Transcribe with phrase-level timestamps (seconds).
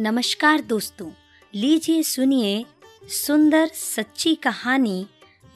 [0.00, 1.10] नमस्कार दोस्तों,
[1.54, 2.66] लीजिए सुनिए
[3.04, 5.06] सुंदर सच्ची कहानी,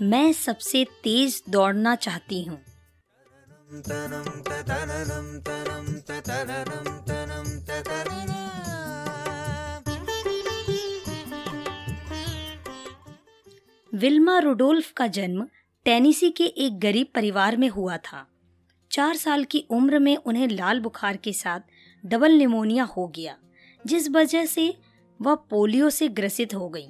[0.02, 2.58] मैं सबसे तेज दौड़ना चाहती हूँ।
[13.94, 15.46] विल्मा रुडोल्फ का जन्म
[15.84, 18.26] टेनिसी के एक गरीब परिवार में हुआ था।
[18.90, 21.60] चार साल की उम्र में उन्हें लाल बुखार के साथ
[22.06, 23.36] डबल निमोनिया हो गया।
[23.86, 24.76] जिस वजह से
[25.22, 26.88] वह पोलियो से ग्रसित हो गई।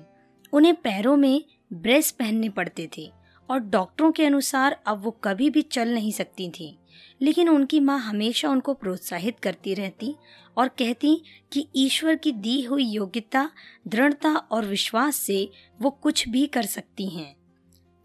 [0.53, 3.13] उन्हें पैरों में ब्रेस पहनने पड़ते थे
[3.51, 6.79] और डॉक्टरों के अनुसार अब वो कभी भी चल नहीं सकती थी।
[7.23, 10.15] लेकिन उनकी माँ हमेशा उनको प्रोत्साहित करती रहती
[10.57, 11.23] और कहती
[11.53, 13.51] कि ईश्वर की दी हुई योग्यता,
[13.89, 15.51] दृढ़ता और विश्वास से
[15.81, 17.37] वो कुछ भी कर सकती हैं।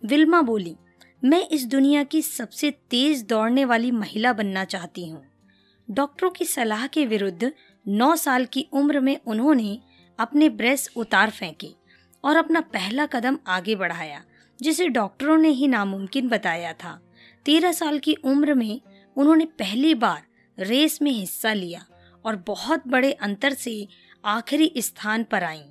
[0.06, 0.76] विल्मा बोली,
[1.24, 5.26] मैं इस दुनिया की सबसे तेज दौड़ने वाली महिला बनना चाहती हूँ।
[5.92, 7.54] डॉक्टरों की सलाह के विरुद्ध
[7.86, 9.80] नौ साल की उम्र में उन्होंने
[10.20, 11.70] अपने ब्रेस उतार फेंके
[12.24, 14.24] और अपना पहला कदम आगे बढ़ाया,
[14.60, 17.00] जिसे डॉक्टरों ने ही नामुमकिन बताया था
[17.46, 18.82] तेरह साल की उम्र में
[19.18, 20.24] उन्होंने पहली बार
[20.58, 21.86] रेस में हिस्सा लिया
[22.26, 23.88] और बहुत बड़े अंतर से
[24.26, 25.64] आखिरी स्थान पर आईं।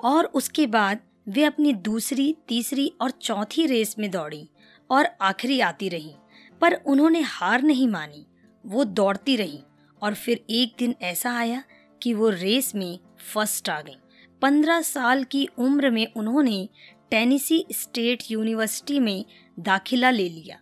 [0.00, 4.48] और उसके बाद वे अपनी दूसरी, तीसरी और चौथी रेस में दौड़ी
[4.90, 6.14] और आखिरी आती रही,
[6.60, 8.26] पर उन्होंने हार नहीं मानी,
[8.64, 9.62] वो दौड़ती रही
[10.02, 11.62] और फिर एक दिन ऐसा आया
[12.00, 12.98] कि वो रेस में
[13.32, 13.96] फ़र्स्ट आ गई।
[14.42, 16.68] पंद्रह साल की उम्र में उन्होंने
[17.10, 19.24] टेनिसी स्टेट यूनिवर्सिटी में
[19.58, 20.58] दाखिला ले लिया,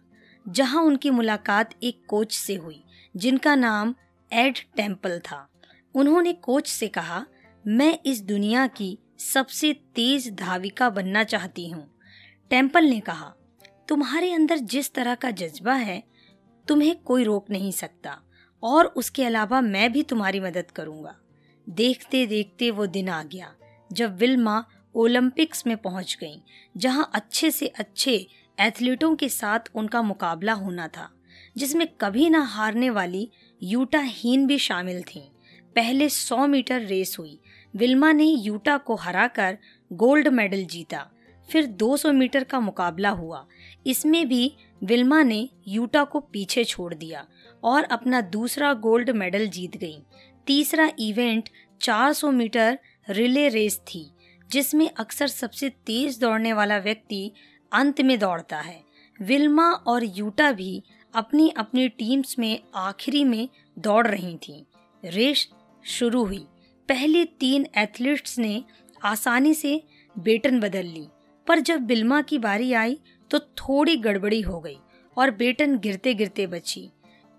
[0.47, 2.83] जहाँ उनकी मुलाकात एक कोच से हुई,
[3.14, 3.95] जिनका नाम
[4.33, 5.47] एड टेंपल था।
[5.95, 7.25] उन्होंने कोच से कहा,
[7.64, 11.87] मैं इस दुनिया की सबसे तेज धाविका बनना चाहती हूँ।
[12.51, 13.33] टेंपल ने कहा,
[13.89, 16.03] तुम्हारे अंदर जिस तरह का जज्बा है,
[16.69, 18.19] तुम्हें कोई रोक नहीं सकता।
[18.62, 21.15] और उसके अलावा मैं भी तुम्हारी मदद करूँगा
[21.67, 23.53] देखते देखते वो दिन आ गया,
[23.91, 26.42] जब विल्मा ओलंपिक्स में पहुँच गई,
[26.77, 28.14] जहाँ अच्छे से अच्छे
[28.58, 31.08] एथलीटों के साथ उनका मुकाबला होना था,
[31.57, 33.29] जिसमें कभी ना हारने वाली
[33.63, 35.23] यूटा हीन भी शामिल थीं।
[35.77, 37.39] पहले 100 मीटर रेस हुई,
[37.75, 39.59] विल्मा ने यूटा को हराकर
[39.91, 41.07] गोल्ड मेडल जीता,
[41.48, 43.47] फिर 200 मीटर का मुकाबला हुआ
[43.86, 47.27] इसमें भी विल्मा ने यूटा को पीछे छोड़ दिया
[47.64, 49.98] और अपना दूसरा गोल्ड मेडल जीत गई।
[50.47, 51.48] तीसरा इवेंट
[51.81, 52.79] 400 मीटर
[53.09, 54.11] रिले रेस थी,
[54.51, 57.33] जिसमें अक्सर सबसे तेज दौड़ने वाला व्यक्ति
[57.73, 58.85] अंत में दौड़ता है।
[59.23, 60.83] विल्मा और यूटा भी
[61.15, 63.48] अपनी अपनी टीम्स में आखिरी में
[63.79, 64.65] दौड़ रही थीं।
[65.05, 65.48] रेस
[65.85, 66.47] शुरू हुई।
[66.89, 68.63] पहले तीन एथलीट्स ने
[69.05, 69.83] आसानी से
[70.19, 71.07] बेटन बदल ली,
[71.47, 72.98] पर जब बिल्मा की बारी आई
[73.31, 74.79] तो थोड़ी गड़बड़ी हो गई
[75.17, 76.89] और बेटन गिरते गिरते बची।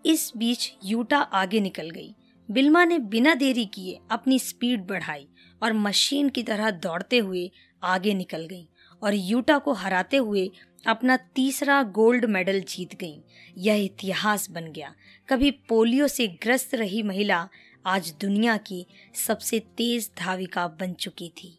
[0.05, 2.15] इस बीच यूटा आगे निकल गई।
[2.49, 5.27] बिल्मा ने बिना देरी किए अपनी स्पीड बढ़ाई
[5.63, 7.51] और मशीन की तरह दौड़ते हुए
[7.83, 8.67] आगे निकल गई
[9.03, 10.49] और यूटा को हराते हुए
[10.87, 13.21] अपना तीसरा गोल्ड मेडल जीत गई।
[13.57, 14.93] यह इतिहास बन गया।
[15.29, 17.47] कभी पोलियो से ग्रस्त रही महिला
[17.85, 21.57] आज दुनिया की सबसे तेज धाविका बन चुकी थी।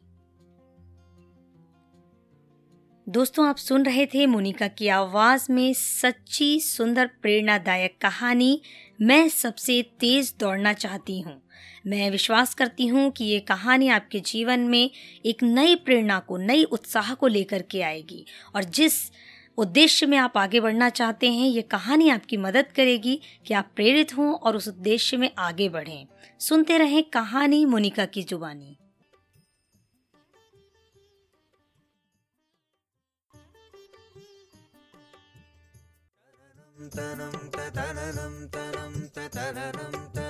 [3.08, 8.60] दोस्तों, आप सुन रहे थे मोनिका की आवाज़ में सच्ची, सुंदर, प्रेरणादायक कहानी।
[9.00, 11.42] मैं सबसे तेज दौड़ना चाहती हूँ।
[11.86, 14.90] मैं विश्वास करती हूँ कि ये कहानी आपके जीवन में
[15.26, 18.24] एक नई प्रेरणा को, नई उत्साह को लेकर के आएगी
[18.54, 19.12] और जिस
[19.58, 24.16] उद्देश्य में आप आगे बढ़ना चाहते हैं, ये कहानी आपकी मदद करेगी कि आप प्रेरित
[24.16, 26.06] हों और उस उद्देश्य में आगे बढ़ें।
[26.40, 28.76] सुनते रहें कहानी मोनिका की जुबानी।
[36.78, 40.27] tanam tanam tanam tanam tanam tanam tanam tanam tanam tanam